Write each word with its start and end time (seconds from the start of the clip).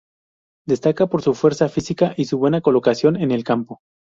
Destaca 0.65 1.05
por 1.05 1.21
su 1.21 1.35
fuerza 1.35 1.69
física 1.69 2.15
y 2.17 2.25
su 2.25 2.39
buena 2.39 2.61
colocación 2.61 3.17
en 3.21 3.29
el 3.29 3.43
campo. 3.43 3.81